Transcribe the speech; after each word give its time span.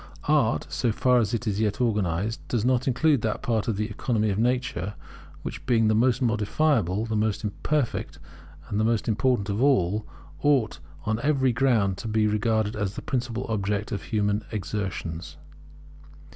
Art, 0.27 0.65
so 0.67 0.91
far 0.91 1.19
as 1.19 1.31
it 1.31 1.45
is 1.45 1.59
yet 1.61 1.79
organized, 1.79 2.39
does 2.47 2.65
not 2.65 2.87
include 2.87 3.21
that 3.21 3.43
part 3.43 3.67
of 3.67 3.77
the 3.77 3.85
economy 3.87 4.31
of 4.31 4.39
nature 4.39 4.95
which, 5.43 5.63
being 5.67 5.87
the 5.89 5.93
most 5.93 6.23
modifiable, 6.23 7.05
the 7.05 7.15
most 7.15 7.43
imperfect, 7.43 8.17
and 8.67 8.79
the 8.79 8.83
most 8.83 9.07
important 9.07 9.47
of 9.47 9.61
all, 9.61 10.03
ought 10.41 10.79
on 11.05 11.19
every 11.21 11.51
ground 11.53 11.97
to 11.97 12.07
be 12.07 12.25
regarded 12.25 12.75
as 12.75 12.95
the 12.95 13.03
principal 13.03 13.45
object 13.47 13.91
of 13.91 14.01
human 14.01 14.43
exertions. 14.49 15.37